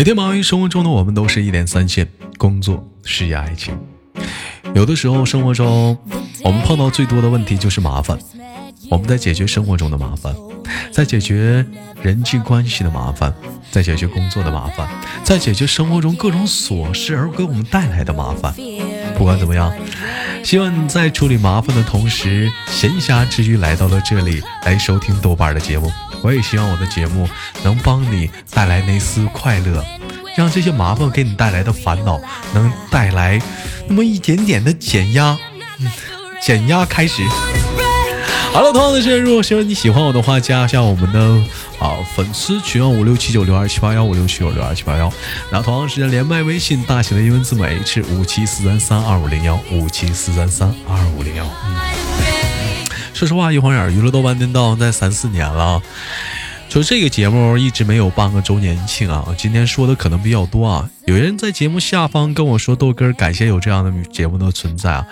[0.00, 2.08] 每天忙于生活中的我们都是一点三线，
[2.38, 3.78] 工作、事业、爱情。
[4.74, 5.94] 有的时候，生活中
[6.42, 8.18] 我们碰到最多的问题就是麻烦。
[8.90, 10.34] 我们在解决生活中的麻烦，
[10.90, 11.66] 在解决
[12.00, 13.30] 人际关系的麻烦，
[13.70, 14.88] 在解决工作的麻烦，
[15.22, 18.54] 在解决生活中各种琐事而给我们带来的麻烦。
[19.18, 19.70] 不管怎么样，
[20.42, 25.92] 希望你在处理麻烦的同时，闲暇之余来到了这里来收听豆瓣的节目。
[26.22, 27.28] 我也希望我的节目
[27.62, 29.84] 能帮你带来那丝快乐，
[30.36, 32.20] 让这些麻烦给你带来的烦恼
[32.54, 33.40] 能带来
[33.88, 35.38] 那么一点点的减压。
[35.78, 35.90] 嗯，
[36.42, 37.22] 减压开始。
[38.52, 41.20] 好了，同样的时间，如果希望你喜欢我的话，加一下我们的
[41.78, 45.10] 啊粉丝群五六七九六二七八幺五六七九六二七八幺。
[45.52, 51.44] 那同样时间连麦微信大写的英文字母 H 五七四三三二五零幺五七四三三二五零幺。
[53.20, 55.82] 说实话，一晃眼娱乐豆瓣颠倒在三四年了，
[56.70, 59.22] 就这个节目一直没有办个周年庆啊。
[59.36, 65.06] 今天说的可能比较多啊，有人在节目下方跟我说豆哥，感谢有这样的节目的存在啊。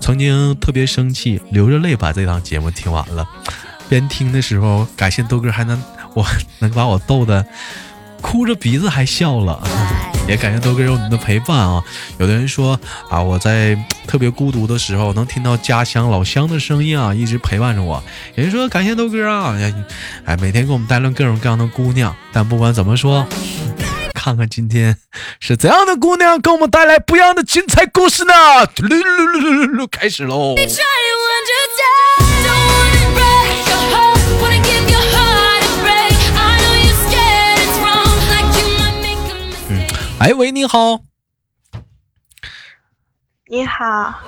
[0.00, 3.28] 曾经特别生气，流着泪把这档节目听完了。
[3.88, 5.82] 边听的时候，感谢豆哥还能
[6.14, 6.24] 我
[6.60, 7.44] 能把我逗的
[8.20, 9.60] 哭着鼻子还笑了。
[10.30, 11.82] 也感谢豆哥有你的陪伴啊！
[12.18, 12.78] 有的人说
[13.10, 18.00] 啊，我在特别孤独的时候能听到家乡老乡的声音啊，一直陪伴着我。
[18.36, 19.56] 有人说感谢豆哥啊，
[20.24, 22.14] 哎，每天给我们带来各种各样的姑娘。
[22.32, 23.26] 但不管怎么说。
[24.12, 24.94] 看看今天
[25.40, 28.34] 是怎样的姑娘给我们带来不一样的精彩故事呢？
[28.76, 30.54] 噜噜噜噜噜开始喽！
[40.20, 41.00] 哎喂，你好。
[43.48, 44.20] 你好。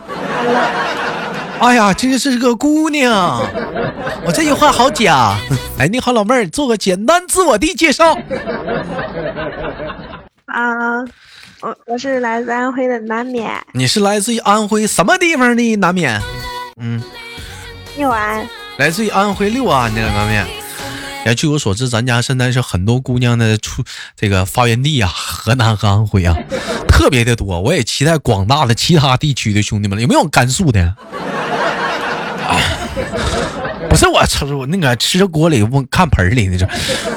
[1.60, 3.46] 哎呀，这是个姑娘，
[4.24, 5.36] 我这句话好假。
[5.78, 8.14] 哎，你好，老妹儿，做个简单自我的介绍。
[10.46, 11.00] 啊，
[11.60, 13.50] 我我是来自安徽的南冕。
[13.74, 16.18] 你是来自于安徽什么地方的南冕？
[16.80, 17.02] 嗯，
[17.98, 18.48] 六安。
[18.78, 20.46] 来自于安徽六安的南冕。
[21.24, 23.84] 哎，据我所知，咱家现在是很多姑娘的出
[24.16, 26.36] 这个发源地啊， 河南和安徽啊，
[26.88, 27.60] 特别的多。
[27.60, 30.94] 我也期待广大的其他地区的兄弟们，有没有甘肃的？
[33.88, 36.66] 不是我吃我那个吃锅里我看盆里的这，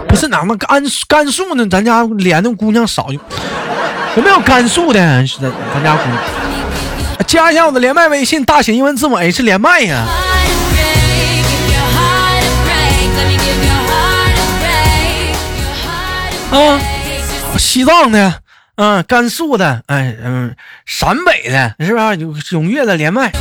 [0.08, 1.68] 不是哪么甘甘肃呢？
[1.68, 5.00] 咱家连的姑娘少，有没有甘肃的？
[5.00, 6.18] 咱咱家姑娘，
[7.26, 10.06] 加一下我的连麦微信，大写英文字母 H 连麦呀。
[17.58, 18.42] 西藏的，
[18.76, 20.56] 嗯，甘肃的，哎，嗯，
[20.86, 22.00] 陕北的，是不
[22.36, 22.56] 是？
[22.56, 23.32] 踊跃的连麦。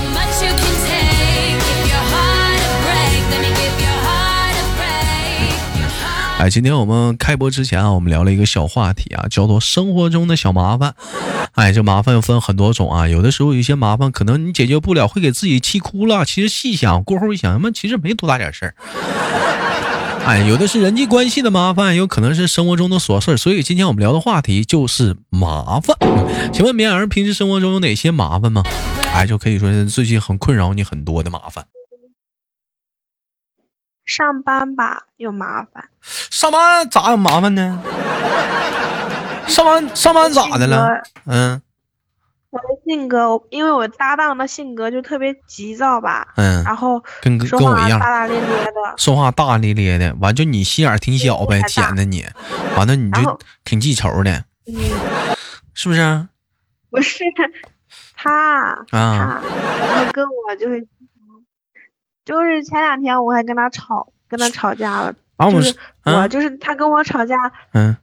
[6.39, 10.95] 哎，今天我们开播之前啊，我们聊了一个小话题啊，叫做生活中的小麻烦。
[11.53, 16.25] 哎，这麻烦又分很多种啊，有的时候有一些麻烦可能你解决不了，会给自己气哭了。
[16.25, 18.75] 其实细想过后一想，他妈其实没多大点事儿。
[20.27, 25.95] 哎，有的是人际关系的麻烦，有可能是生活中的琐事所以今天我们聊的话题就是麻烦。
[26.51, 28.63] 请问绵儿平时生活中有哪些麻烦吗？
[29.13, 31.67] 哎，就可以说最近很困扰你很多的麻烦。
[34.07, 35.91] 上班吧，有麻烦。
[36.01, 37.83] 上班咋有麻烦呢？
[39.47, 41.03] 上班上班咋的了？
[41.27, 41.61] 嗯，
[42.85, 46.27] 性格，因为我搭档的性格就特别急躁吧。
[46.37, 50.15] 嗯，然后跟跟我一样，大大咧咧的，说话大大咧咧的。
[50.21, 52.25] 完就你心眼挺小呗，显得你。
[52.77, 54.45] 完了你就挺记仇的，
[55.75, 56.29] 是不是？
[56.91, 57.25] 不是，
[58.17, 58.31] 他
[58.91, 59.43] 啊，
[59.81, 60.87] 然后跟我就是。
[62.25, 65.13] 就是前两天我还跟他吵，跟他吵架了。
[65.51, 67.37] 就是我就是他跟我吵架，
[67.75, 67.95] 嗯，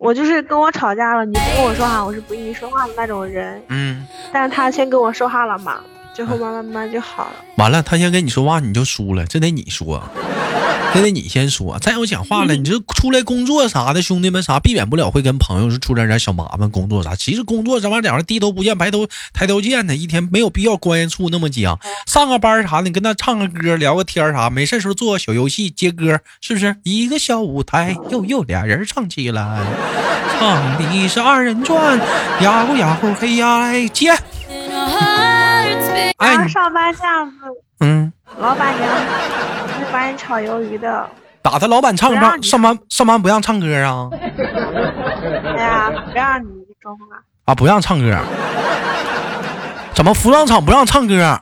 [0.00, 1.26] 我就是跟我吵架了。
[1.26, 3.62] 你不跟我说话，我是不跟你说话的那种人。
[3.68, 5.78] 嗯，但是他先跟我说话了嘛，
[6.20, 7.36] 最后慢慢慢就好了。
[7.56, 10.06] 完了，他先跟你说话，你就输了，这得你说。
[10.92, 16.70] 这得你先说，再有讲话了， 你这出来工作啥的，兄弟们啥避免不了会跟朋友是出点点小麻烦。
[16.70, 21.78] 工作啥，其实工作这玩意儿低头不见抬头抬头见的，一天没有必要关系处那么僵。
[22.06, 26.76] 上个班啥的，你跟他唱个歌，聊个天啥，没事时候做个小游戏接歌，是不是？
[26.82, 29.58] 一个小舞台，又又俩人唱起来，
[30.38, 31.98] 唱的是二人转，
[32.42, 34.12] 呀呼呀呼嘿呀来接。
[36.18, 37.36] 哎，上班这样子，
[37.80, 38.88] 嗯，老板娘。
[39.92, 41.04] 把你炒鱿鱼的，
[41.42, 44.08] 打他老板唱唱上班上班不让唱歌啊？
[45.56, 46.46] 哎呀，不让你
[46.80, 46.98] 说话
[47.46, 47.54] 啊？
[47.54, 48.16] 不让唱歌？
[49.92, 51.36] 怎么服装厂不让唱歌？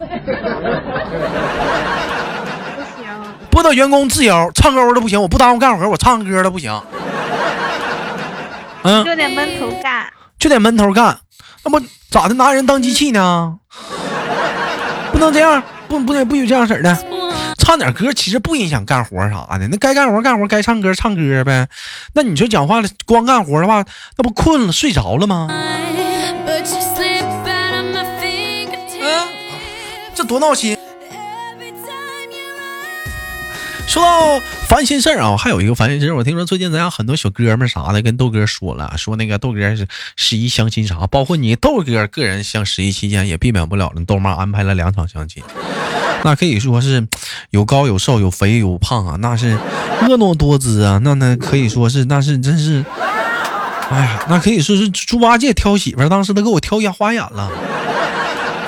[2.75, 3.06] 不行，
[3.50, 6.72] 不得员工自由，唱歌都不行，我不耽误干活，我唱歌都不行。
[8.82, 10.06] 嗯，就得闷头干，
[10.38, 11.19] 就得闷头干，
[11.64, 11.78] 那不
[12.11, 13.58] 咋的拿人当机器呢？
[15.19, 16.97] 不能这样，不不能不许这样式的。
[17.59, 21.67] 唱点歌其实不影响干活啥的，那该干活干活，该唱歌唱歌呗。
[22.15, 23.85] 那你说讲话了，光干活的话，
[24.17, 25.49] 那不困了睡着了吗？
[25.50, 26.65] 嗯，
[30.15, 30.79] 这多闹心。
[33.88, 34.38] 说到
[34.69, 36.14] 烦心事儿啊，还有一个烦心事儿。
[36.14, 45.43] 我听说最近咱家很多小哥们啥的跟豆哥说了，说那个豆哥是十一相亲啥，包括你豆哥个人像十一期间也避免不了了，豆妈安排了两场相亲，
[46.23, 47.08] 那可以说是
[47.49, 49.56] 有高有瘦，有肥有胖啊，那是
[50.02, 52.85] 婀娜多姿啊，那那可以说是那是真是，
[53.88, 57.50] 哎呀，那可以说是猪八戒挑媳妇，当时都给我挑眼花眼了。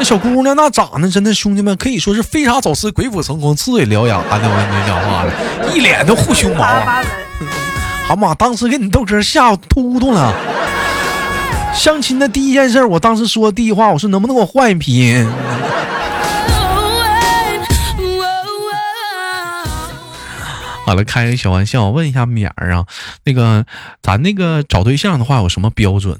[0.00, 4.24] 那小姑娘那长得真的，兄弟们可以说是飞沙走石、鬼斧神工、呲嘴獠牙的。
[4.30, 4.46] 我跟你
[4.86, 5.32] 讲话了，
[5.74, 6.64] 一脸的护胸毛！
[8.06, 10.34] 好嘛，当时给你豆哥吓突突了。
[11.74, 15.22] 相亲的第一件事，我当时说第一话，我说能不能给我换一批？
[20.86, 22.86] 好了，开个小玩笑，问一下米儿啊，
[23.26, 23.66] 那个
[24.02, 26.18] 咱那个找对象的话有什么标准？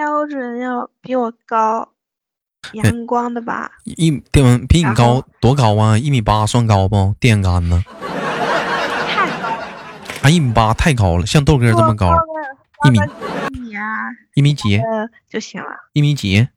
[0.00, 1.90] 标准要比我高，
[2.72, 3.70] 阳光的吧？
[3.84, 5.98] 一电比你高多高啊？
[5.98, 7.14] 一米八算高不？
[7.20, 7.82] 电杆子
[9.06, 9.48] 太高
[10.22, 10.30] 啊！
[10.30, 12.14] 一米八太高了，像豆哥这么高，
[12.86, 12.98] 一米
[13.52, 13.84] 一米啊？
[14.32, 14.80] 一米几
[15.28, 15.68] 就行了？
[15.92, 16.48] 一米几？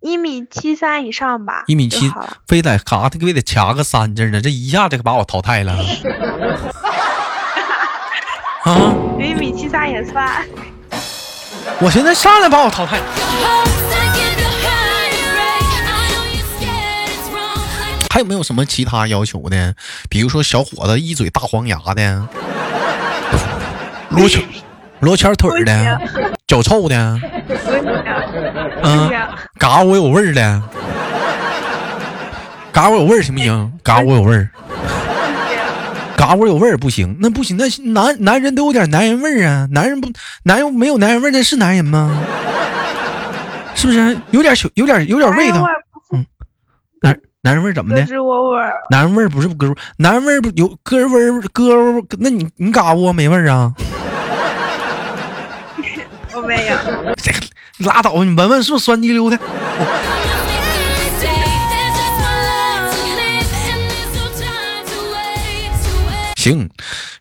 [0.00, 1.64] 一米七三以上吧？
[1.68, 2.12] 一米七，
[2.46, 5.72] 非得嘎，他非得掐个三字呢，这一下就把我淘汰了。
[8.64, 8.94] 啊？
[9.18, 10.46] 一米七三也算。
[11.80, 12.98] 我现在上来把我淘汰。
[18.10, 19.74] 还有没有什么其他要求的？
[20.08, 22.28] 比如说小伙子一嘴大黄牙的，
[24.10, 24.40] 罗圈
[25.00, 26.00] 罗圈腿的，
[26.46, 27.20] 脚臭的，
[28.84, 29.10] 嗯，
[29.58, 30.62] 嘎我有味儿的，
[32.70, 33.72] 嘎我有味儿行不行？
[33.82, 34.48] 嘎我有味儿。
[36.26, 40.08] 嘎我有味儿不行，那不行，那男男人都有点男人味儿啊，男人不
[40.44, 42.18] 男人没有男人味儿那是男人吗？
[43.76, 45.66] 是不是有点小有点有点味道？
[46.12, 46.24] 嗯，
[47.02, 48.00] 男男人味儿怎么的？
[48.90, 53.70] 男人味儿不是哥，男人味儿不有哥味儿哥，那你你嘎窝没味儿啊？
[56.34, 56.74] 我没有，
[57.86, 59.38] 拉倒吧，你闻闻是不是酸滴溜的？
[66.44, 66.68] 行，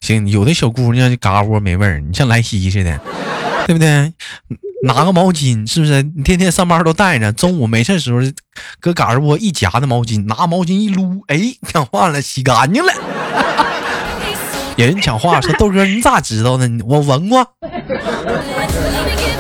[0.01, 2.99] 行，有的小姑娘就嘎窝没味儿，你像莱西似的，
[3.65, 4.11] 对不对？
[4.83, 6.03] 拿个毛巾，是不是？
[6.03, 8.19] 你天天上班都带着，中午没事时候
[8.81, 11.39] 搁嘎窝一夹的毛巾，拿毛巾一撸，哎，
[11.71, 12.91] 讲话了，洗干净了。
[14.75, 16.67] 有人讲话说豆哥，你咋知道呢？
[16.85, 17.47] 我闻过。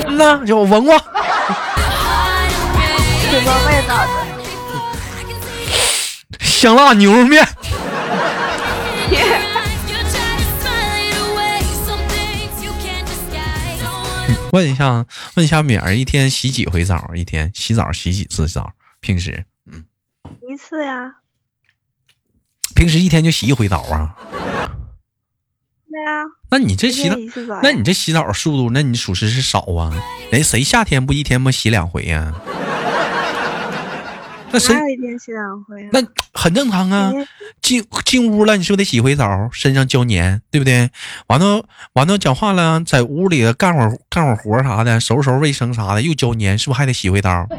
[0.07, 0.97] 嗯呐，就我闻过。
[3.29, 4.07] 什么味道的？
[6.39, 7.45] 香辣牛肉面。
[14.53, 17.11] 问一下，问一下敏儿，一天洗几回澡？
[17.15, 18.73] 一天洗澡洗几次澡？
[18.99, 19.83] 平时，嗯，
[20.47, 21.15] 一次呀。
[22.75, 24.15] 平时一天就洗一回澡啊？
[25.89, 26.23] 对呀。
[26.51, 27.15] 那你这洗澡，
[27.63, 29.91] 那你这洗澡速度，那你属实是少啊。
[30.31, 32.31] 人谁夏天不一天不洗两回呀？
[34.53, 35.89] 那谁一天洗两回？
[35.91, 35.99] 那
[36.33, 37.11] 很正常啊。
[37.61, 39.49] 进进屋了，你是不是得洗回澡？
[39.51, 40.91] 身上胶粘，对不对？
[41.27, 47.47] 完了完了，讲话了，在屋里干会儿干会儿活啥的，收拾收拾卫生啥的，又胶粘，是不是还得洗回澡？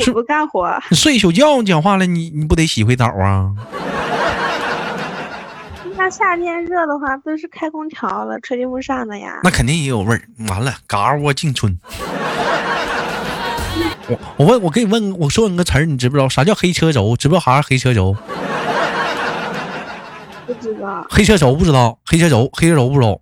[0.00, 0.80] 是不干活？
[0.88, 3.52] 你睡一宿觉，讲话了，你你不得洗回澡啊？
[5.96, 9.40] 那夏天热的话，都是开空调了，吹电风扇的呀。
[9.42, 10.22] 那肯定也有味儿。
[10.48, 11.78] 完了，嘎窝进春。
[14.10, 17.16] 我我问我给你问，我说你个词儿，你知不知道啥叫黑车轴？
[17.16, 18.16] 知不知道啥是黑车轴？
[20.46, 21.06] 不知道。
[21.08, 21.96] 黑车轴不知道？
[22.04, 23.20] 黑车轴，黑车轴不知道？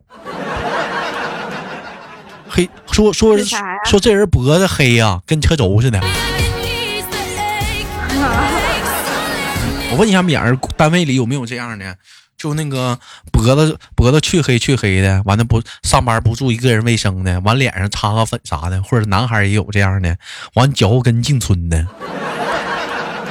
[2.48, 3.36] 黑说说
[3.84, 6.00] 说这人脖子黑呀，跟车轴似的。
[9.90, 11.96] 我问一下，米儿单位里有没有这样的？
[12.38, 12.96] 就那个
[13.32, 20.16] 脖子脖子黢黑黢黑的，完了不上班不注意个人卫生的，完脸上擦个粉啥的，或者男孩也有这样的，
[20.54, 21.78] 完脚后跟进村的，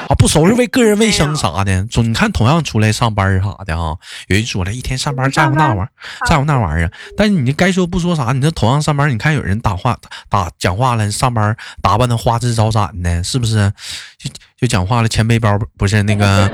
[0.09, 3.95] 啊不收拾为个人卫生啥的，总你看同样出来上班啥的啊，
[4.27, 5.89] 有人说了一天上班在乎那玩意儿，
[6.27, 9.97] 在乎那玩意儿，但是你该说不说啥，你这同样上班，你看有人打话
[10.27, 13.71] 打讲话了，上班打扮的花枝招展的，是不是？
[14.17, 16.51] 就就讲话了，前背包不是那个。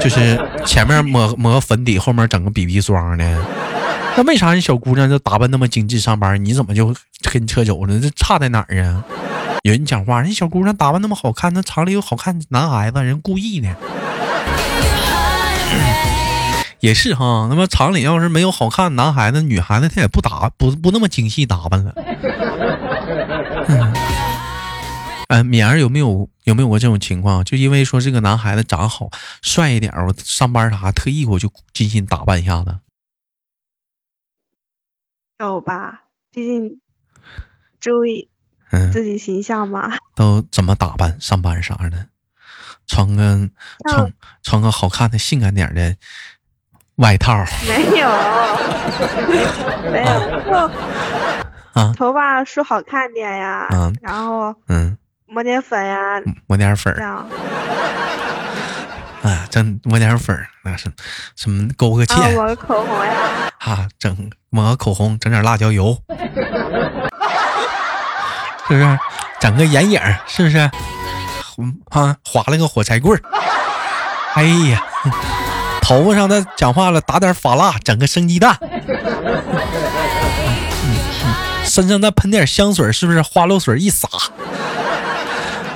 [0.00, 3.44] 就是前面抹抹粉底，后面整个 BB 霜呢？
[4.16, 6.94] 那为啥人小姑娘就打扮那么精致上班，你怎么就
[7.30, 8.00] 跟车走了？
[8.00, 9.04] 这差在哪儿啊？
[9.62, 13.68] 有人讲话，人小姑娘打扮那么好看，那厂里有好看男孩子，人故意的。
[16.80, 21.92] 也是哈，那么厂里要是没有好看男孩子，女孩子她也不打不不那么精细打扮了。
[25.28, 27.42] 嗯，敏儿有没有有没有过这种情况？
[27.44, 29.10] 就因为说这个男孩子长好
[29.42, 32.78] 帅一点，我上班啥特意我就精心打扮一下子。
[35.38, 36.80] 有吧，毕竟
[37.78, 38.28] 注意
[38.92, 39.98] 自己形象嘛。
[40.14, 42.08] 都怎么打扮上班啥的？
[42.86, 43.50] 穿个
[43.90, 45.96] 穿穿个好看的、性感点的
[46.96, 47.44] 外套。
[47.66, 48.08] 没有，
[49.90, 50.04] 没
[50.48, 50.70] 有，
[51.74, 53.66] 啊，头发梳好看点呀。
[53.72, 54.96] 嗯，然后嗯，
[55.28, 56.94] 抹点粉呀，抹点粉。
[56.96, 57.28] 这样。
[59.22, 60.90] 啊，整抹点粉儿，那是
[61.34, 62.32] 什么勾个芡？
[62.34, 63.12] 抹个口红呀。
[63.58, 65.98] 啊，整抹个口红，整点辣椒油，
[68.68, 68.98] 是不是？
[69.40, 70.58] 整个眼影，是不是？
[71.90, 73.22] 啊，划了个火柴棍儿
[74.34, 74.80] 哎呀，
[75.82, 78.56] 头发上的讲话了，打点发蜡，整个生鸡蛋。
[81.64, 83.20] 身上再喷点香水，是不是？
[83.22, 84.08] 花露水一撒，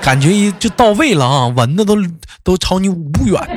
[0.02, 1.48] 感觉一就到位了啊！
[1.48, 1.96] 闻的都
[2.42, 3.40] 都朝你五步远。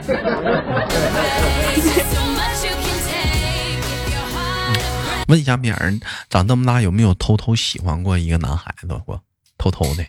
[5.29, 9.23] 问一下敏儿，长这么大有没有偷偷喜欢过一个男孩子过？
[9.57, 10.03] 偷偷的。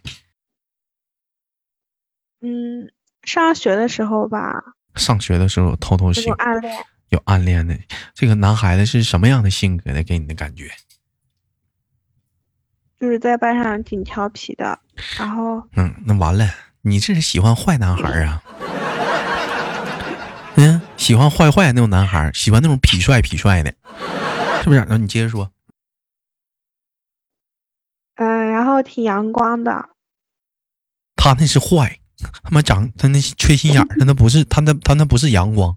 [2.43, 2.91] 嗯，
[3.23, 4.39] 上学的时候吧。
[4.97, 7.79] 上学的时候偷偷喜有暗恋，有暗恋的。
[8.13, 10.03] 这个男孩子是什么样的性格的？
[10.03, 10.71] 给你的感觉？
[13.05, 14.79] 就是在班上挺调皮的，
[15.19, 15.63] 然后。
[15.77, 16.49] 嗯，那完了，
[16.81, 18.43] 你这是喜欢坏男孩啊？
[20.55, 23.71] 嗯，喜欢坏坏那种男孩，喜欢那种痞帅痞帅的，
[24.63, 24.87] 是不是？
[24.89, 25.51] 那你接着说。
[28.17, 29.91] 嗯，然后挺阳光的。
[31.15, 31.99] 他那是坏。
[32.43, 35.77] 他妈长他那缺心眼儿，他那不是他那他那不是阳光。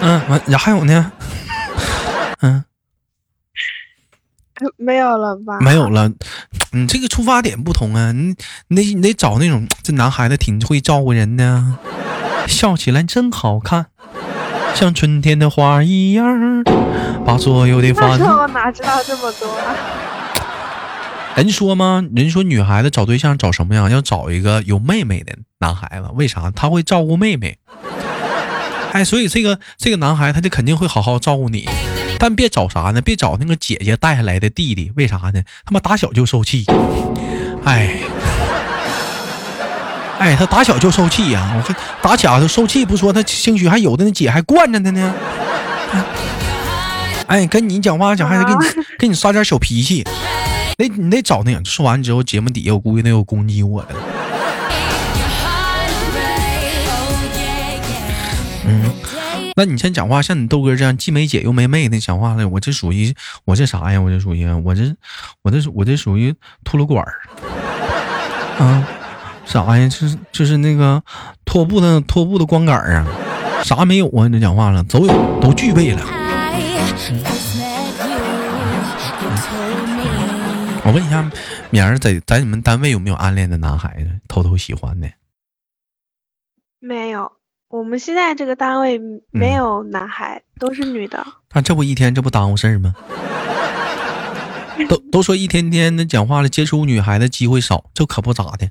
[0.00, 1.10] 嗯，完，然后还有呢？
[2.42, 2.62] 嗯，
[4.76, 5.58] 没有了吧？
[5.60, 6.10] 没有了。
[6.72, 8.12] 你这个出发点不同啊！
[8.12, 8.34] 你
[8.68, 11.74] 你得你得找那种 这男孩子挺会照顾人的，
[12.46, 13.86] 笑起来真好看，
[14.74, 16.64] 像春天的花一样，
[17.24, 18.38] 把所有的烦恼。
[18.42, 19.56] 我哪知道这么多？
[21.36, 22.04] 人说吗？
[22.14, 23.90] 人说女孩子找对象找什么样？
[23.90, 26.08] 要找一个有妹妹的男孩子。
[26.14, 26.50] 为啥？
[26.50, 27.56] 他会照顾妹妹。
[28.92, 31.68] 哎，所以这个这个男孩他就肯定会好好照顾你。
[32.20, 33.00] 但别找啥呢？
[33.00, 34.92] 别找那个姐姐带下来的弟弟。
[34.94, 35.42] 为啥呢？
[35.64, 36.66] 他妈打小就受气。
[37.64, 37.96] 哎，
[40.18, 41.54] 哎，他打小就受气呀！
[41.56, 45.14] 我看打小就受气不说，他兴许还有的那姐还惯着他呢。
[47.26, 48.58] 哎，跟你讲话讲话，给你
[48.98, 50.06] 给你耍点小脾气。
[50.76, 51.64] 那你得找那样。
[51.64, 53.94] 说完之后，节目底下我估计得有攻击我的。
[53.94, 54.19] 嗯，
[59.60, 63.14] 那你先讲话，像你豆哥这样既没姐又没妹的讲话了，我这属于
[63.44, 64.00] 我这啥呀？
[64.00, 64.96] 我这属于我这
[65.42, 67.20] 我这我这属于秃噜管儿
[68.58, 68.88] 啊？
[69.44, 69.86] 啥呀？
[69.86, 71.02] 就是就是那个
[71.44, 73.06] 拖布的拖布的光杆儿啊？
[73.62, 74.28] 啥没有啊？
[74.28, 76.00] 你这讲话了，都有都具备了。
[80.82, 81.30] 我问一下，
[81.68, 85.10] 明儿在在你们单位有没有暗恋的男孩子，偷偷喜欢的？
[86.78, 87.30] 没有，
[87.70, 89.00] 我们现在这个单位
[89.30, 91.24] 没有男孩，都是女的。
[91.54, 92.92] 那这不一天这不耽误事儿吗？
[94.88, 98.68] 都都说一天天的讲话了，接触女孩的机会少，这可不咋的。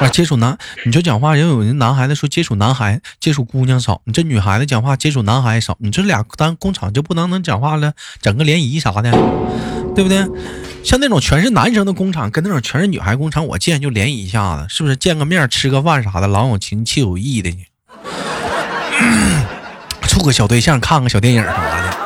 [0.00, 9.10] 啊，接触男，你就讲话，人有人男孩子说接触男孩，接触姑娘少，你这女孩子讲话接触男孩少，你这俩单工厂就不能能讲话了，整个联谊啥的，
[9.94, 10.26] 对不对？
[10.82, 17.64] 像那种全是男生的工厂，跟那种全是女孩工厂，我见就联谊一下子，是不是见个面吃个饭啥的，老有情气有意的呢？
[20.08, 22.04] 处个小对象，看个小电影啥的。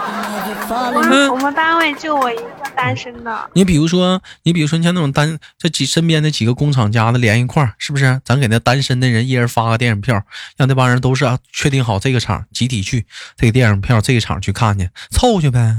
[1.30, 2.42] 我们单位就我一个
[2.76, 3.50] 单身的。
[3.54, 8.20] 你比如说，你比如说，像那种单这几身边的几个工厂家的连一块儿，是不是？
[8.24, 10.22] 咱给那单身的人一人发个电影票，
[10.56, 15.76] 让那帮人都是啊确定好这个场集体去这个电影票这个场去看去，凑去呗。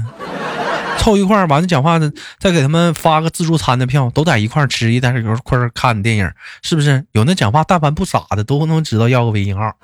[0.98, 6.30] 凑一块儿，完了讲话的，再给他们发个自助餐的票，都在一块儿吃，一在一块儿看电影，
[6.62, 7.04] 是不是？
[7.12, 9.74] 有那讲话，但凡不傻的，都能知道要个微信号。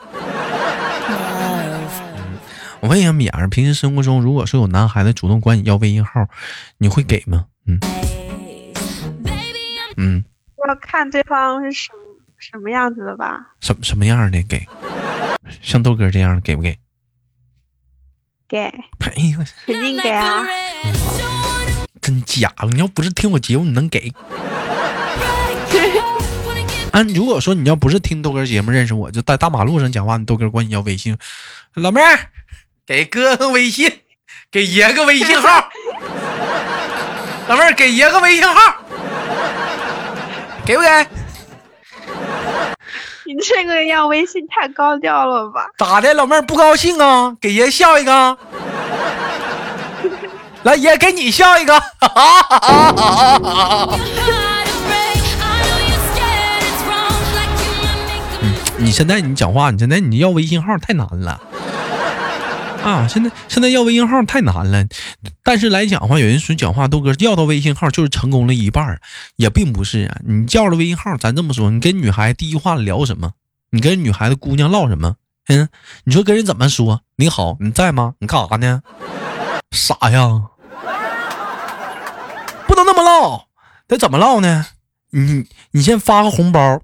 [2.81, 6.29] 我问一下米儿，平时生活中，如果说有男孩子主动管你要微信号，
[6.79, 7.47] 你会给吗？
[7.67, 7.81] 嗯
[9.97, 10.25] 嗯，
[10.69, 11.91] 要看对方是什
[12.39, 13.55] 什么样子的吧？
[13.61, 14.67] 什什么样的给？
[15.63, 16.79] 像豆哥这样的给不给？
[18.49, 18.59] 给。
[18.59, 20.45] 哎呦，肯定给啊！
[22.03, 22.53] 真假？
[22.71, 24.13] 你要不是听我节目，你能给？
[26.93, 31.17] 啊， 如果说你要不是听豆哥节目认识我，就在大马路上讲话，你豆哥管你要微信，
[31.75, 32.19] 老妹儿，
[32.87, 33.93] 给哥个微信，
[34.49, 35.69] 给爷个微信号。
[37.49, 38.77] 老妹儿，给爷个微信号，
[40.65, 40.89] 给不给？
[43.25, 45.67] 你这个要微信太高调了吧？
[45.77, 47.37] 咋的，老妹儿不高兴啊？
[47.41, 48.39] 给爷笑一个，
[50.63, 51.83] 来，爷给你笑一个。
[58.79, 61.41] 你现在你讲话，你现在你要微信号太难了。
[62.87, 64.87] 啊，现在现在要微信号太难了，
[65.43, 69.01] 但是来讲的话，有人说讲话豆哥要到微信号就是成功了一半
[69.35, 70.21] 也并不是啊。
[70.25, 73.33] 你叫了微信号，咱这么说，你跟女孩第一话聊什么？
[73.71, 75.17] 你跟女孩子姑娘唠什么？
[75.49, 75.69] 嗯，
[76.05, 77.01] 你说跟人怎么说？
[77.17, 78.15] 你好，你在吗？
[78.21, 78.81] 你干啥呢？
[79.73, 80.43] 傻呀，
[82.69, 83.47] 不能那么唠，
[83.89, 84.65] 得怎么唠呢？
[85.11, 86.81] 你你先发个红包，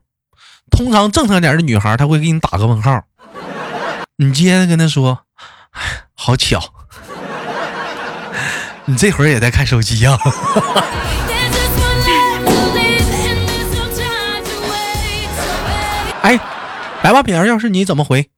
[0.68, 3.04] 通常正常点的女孩她会给你打个问号，
[4.16, 5.20] 你接着跟她说。
[6.14, 6.60] 好巧，
[8.84, 10.16] 你这会儿也在看手机呀？
[16.22, 16.38] 哎，
[17.02, 18.30] 来吧，饼儿，要是你怎么回？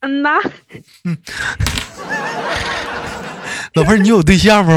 [0.00, 0.30] 嗯呐。
[1.04, 1.16] 嗯。
[3.74, 4.72] 老妹儿，你有对象不？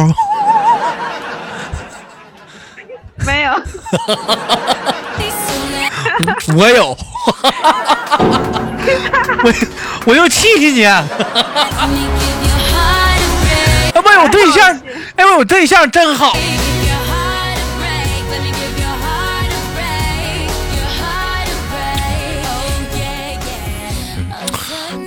[3.26, 3.54] 没有。
[6.56, 6.98] 我有。
[9.44, 9.54] 我
[10.06, 10.86] 我又气气你！
[10.86, 11.04] 哎，
[13.94, 14.82] 我有对象，
[15.16, 16.36] 哎，我有对象真好。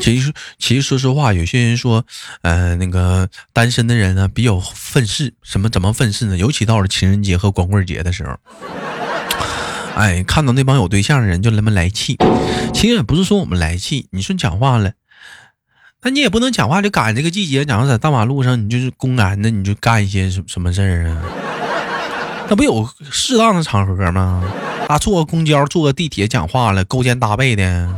[0.01, 2.05] 其实，其实说实话，有些人说，
[2.43, 6.37] 呃，那个单身的人呢比较愤世，什么怎么愤世呢？
[6.37, 8.37] 尤其到了情人节和光棍节的时候。
[10.01, 12.17] 哎，看到那帮有对象的人就那么来气，
[12.73, 14.95] 其实也不是说我们来气，你说讲话了，
[16.01, 21.23] 那你也不能讲话就赶这个季节，讲在大马路上，你就是公然的你就干一些什什么事儿啊？
[22.49, 24.43] 那不有适当的场合吗？
[24.89, 27.95] 啊，坐个公交、坐个地铁讲话了，勾肩搭背的，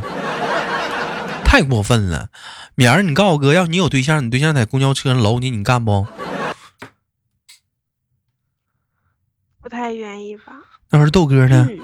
[1.45, 2.31] 太过分了。
[2.75, 6.05] 明儿你告诉哥，要你有对象，你对象在公交车上搂你，你干不？
[9.63, 10.43] 不太愿意吧。
[10.93, 11.69] 那会儿豆哥呢？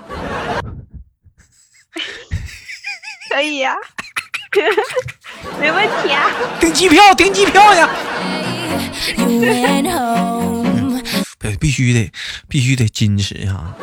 [3.31, 3.75] 可以呀，
[5.61, 6.31] 没问题啊！
[6.61, 7.89] 订机票，订机票呀！
[11.39, 12.11] 必必须得，
[12.49, 13.75] 必须得矜持呀！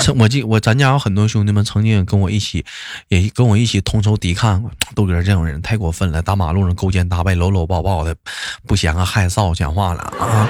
[0.00, 2.64] 曾我记我咱家有很多兄弟们曾经跟我一起，
[3.08, 4.62] 也跟我一起同仇敌忾。
[4.94, 8.14] 豆哥这种人太过分了，大马路上勾肩搭背、搂搂抱抱的，
[8.66, 10.48] 不嫌个害臊，讲话了啊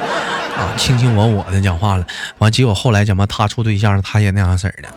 [0.56, 2.06] 啊，卿卿我我的讲话了。
[2.38, 4.88] 完结果后来怎么他处对象，他也那样式儿的。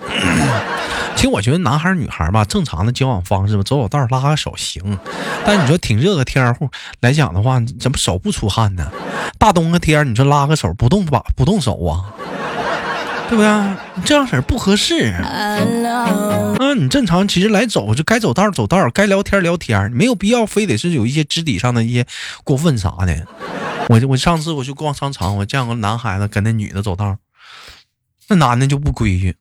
[1.15, 4.97] 其实我觉得男孩女孩吧，正常的交往方式吧，走走道拉个手行。
[5.45, 6.69] 但你说挺热个天户
[7.01, 8.91] 来讲的话，怎么手不出汗呢？
[9.37, 12.05] 大冬个天，你说拉个手不动把不动手啊？
[13.29, 13.49] 对不对？
[13.95, 15.13] 你这样式儿不合适。
[16.59, 22.05] 嗯，你正常其实来走就该走道走道，该聊天聊天，没有必要非得是有一些肢体上的一些
[22.43, 23.27] 过分啥的。
[23.89, 27.17] 我我上次我去逛商场，我见个男孩子跟那女的走道，
[28.29, 29.35] 那男的就不规矩，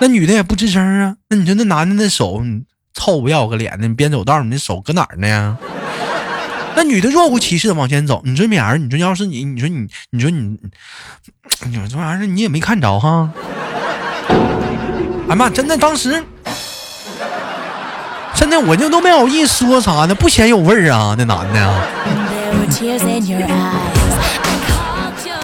[0.00, 1.16] 那女的也不吱声啊。
[1.28, 2.62] 那你说那男的那手你
[2.94, 5.56] 臭不要个脸的，你边走道你那手搁哪儿呢呀？
[6.74, 10.56] 那女的若无其事的往前走，你说敏儿，你说要是你，你说你，你说你，
[11.66, 13.30] 你说这玩意儿你也没看着哈。
[15.28, 16.22] 哎妈，真的当时，
[18.34, 21.82] 真的我就都没好意思说啥呢，不嫌有味儿啊，那男的，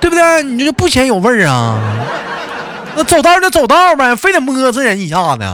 [0.01, 0.43] 对不对？
[0.43, 1.79] 你这不嫌有味儿啊？
[2.97, 5.45] 那走道就走道呗，非得摸着人一下子。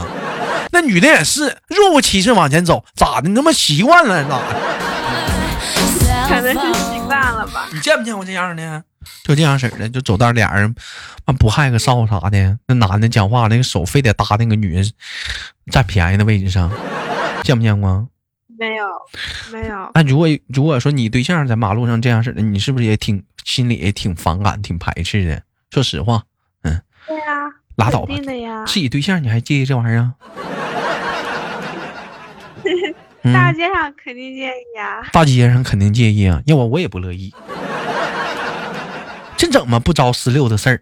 [0.71, 3.27] 那女的也是若无其事往前走，咋的？
[3.29, 4.55] 你他妈习惯了咋的？
[6.43, 7.67] 可能是习惯了吧？
[7.73, 8.83] 你见没见过这样的？
[9.23, 10.73] 就这样式的，就走道俩人
[11.25, 12.57] 啊不害个臊啥的。
[12.67, 14.91] 那男的讲话，那个手非得搭那个女人
[15.71, 16.71] 占便宜的位置上，
[17.43, 18.07] 见没见过？
[18.57, 18.85] 没有，
[19.51, 19.91] 没有。
[19.93, 25.41] 那如果如果说你对象在马路上这样式的，你是不是也挺心里也挺反感、挺排斥的？
[25.71, 26.23] 说实话，
[26.61, 26.81] 嗯。
[27.07, 27.23] 对呀。
[27.75, 28.15] 拉倒吧。
[28.15, 28.63] 呀。
[28.65, 30.13] 自己对象你还介意这玩意儿？
[33.31, 35.07] 大街上肯定介意啊！
[35.13, 36.41] 大街上肯定介意啊！
[36.45, 37.33] 要我我也不乐意，
[39.37, 39.79] 这怎么？
[39.79, 40.81] 不着四六的事儿。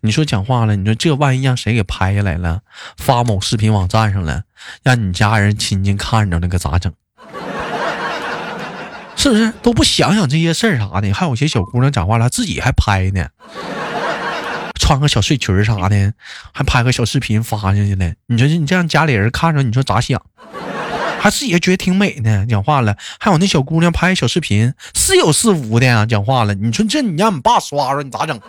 [0.00, 2.60] 你说讲话了，你说这万一让谁给拍下来了，
[2.96, 4.44] 发某视频网站上了，
[4.82, 6.92] 让你家人亲戚看着那可咋整？
[9.16, 11.12] 是不是都不想想这些事儿啥的？
[11.12, 13.28] 还有些小姑娘讲话了，自己还拍呢，
[14.82, 16.12] 穿个小睡裙啥的，
[16.52, 18.12] 还拍个小视频发上去了。
[18.26, 20.20] 你说你这样家里人看着，你说咋想？
[21.20, 22.44] 还自己觉得挺美呢。
[22.48, 26.04] 讲话了，还有那小姑娘拍小视频，似有似无的啊。
[26.04, 28.40] 讲话了，你说这你让你爸刷刷，你咋整？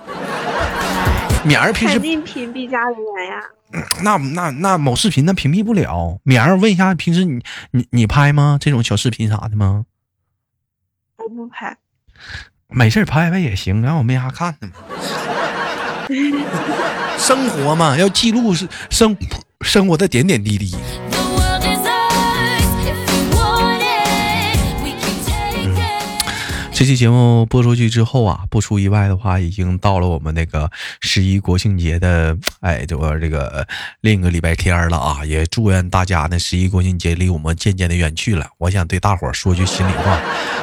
[1.46, 3.40] 明儿平时肯定屏蔽家里人呀。
[4.02, 6.20] 那那那某视频那屏蔽不了。
[6.24, 8.58] 明儿问一下，平时你你你拍吗？
[8.60, 9.86] 这种小视频啥的吗？
[11.18, 11.78] 我不拍，
[12.70, 14.74] 没事拍拍也行，让我没啥看的嘛。
[17.18, 19.16] 生活嘛，要记录是生
[19.62, 20.76] 生活的点点滴滴。
[26.84, 30.70] 这期节目播出去之后啊，不出意外的话，已经到了我们那个
[31.00, 33.66] 十一国庆节的哎，这个这个
[34.02, 35.20] 另一个礼拜天了啊！
[35.24, 38.46] 也祝愿大家呢，十一国庆节离我们渐渐的远去了。
[38.58, 40.20] 我想对大伙说句心里话，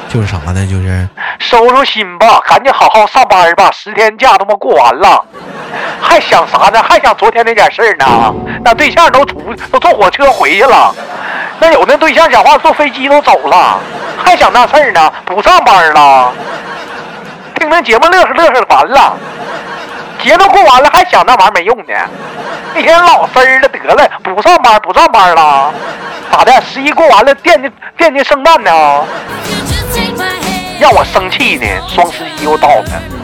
[0.09, 0.63] 就是啥呢？
[0.67, 5.25] 就是收收心吧，赶紧好好上班吧，十天假他妈过完了，
[5.99, 6.83] 还想啥呢？
[6.83, 8.31] 还想昨天那点事儿呢？
[8.63, 10.95] 那对象都出都坐火车回去了，
[11.61, 13.79] 那有那对象讲话坐飞机都走了。
[14.23, 15.13] 还想那事儿呢？
[15.25, 16.33] 不上班了，
[17.59, 19.15] 听那节目乐呵乐呵完了，
[20.23, 21.93] 节都过完了，还想那玩意儿没用呢？
[22.75, 25.71] 一天老实儿了，得了，不上班不上班了，
[26.31, 26.61] 咋的？
[26.61, 28.71] 十一过完了，惦记惦记圣诞呢？
[30.79, 31.67] 让我生气呢！
[31.87, 33.20] 双十一又到了。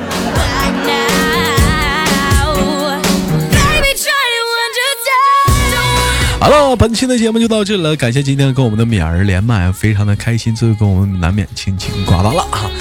[6.48, 12.72] 好了，本期的节目就到这了，感谢今天跟我们的敏儿连麦，非常的开心，最后跟我们难免亲情挂断了啊。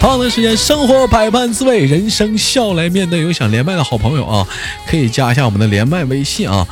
[0.00, 3.20] 同样的时间，生活百般滋味，人生笑来面对。
[3.20, 4.46] 有想连麦的好朋友啊，
[4.86, 6.66] 可以加一下我们的连麦微信啊，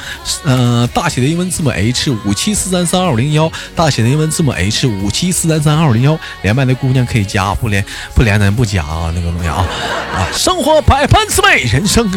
[0.45, 7.85] 嗯，大写的英文字母 H 五七四三三二五零幺，大写的英文字母 H 五七四三三二五零幺，连麦的姑娘可以加，不连
[8.15, 9.67] 不连咱不加啊，那个东西啊
[10.15, 12.11] 啊，生活百般滋味，人生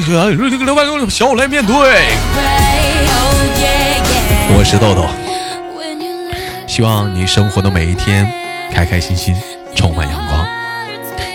[1.10, 2.06] 笑来面对。
[4.54, 5.08] 我是豆豆，
[6.68, 8.32] 希望你生活的每一天
[8.72, 9.36] 开开心心，
[9.76, 10.46] 充满阳光，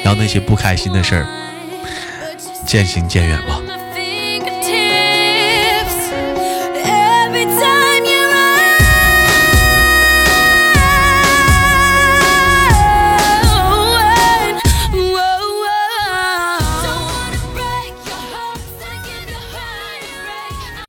[0.05, 1.27] 让那些不开心的事儿
[2.65, 3.61] 渐行渐远吧。